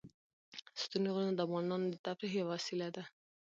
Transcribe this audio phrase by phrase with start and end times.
[0.81, 3.03] ستوني غرونه د افغانانو د تفریح یوه وسیله ده.